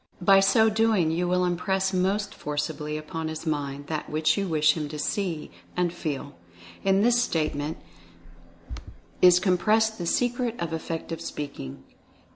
[0.19, 4.73] By so doing you will impress most forcibly upon his mind that which you wish
[4.75, 6.33] him to see, and feel.
[6.83, 7.77] In this statement
[9.21, 11.83] is compressed the Secret of Effective Speaking.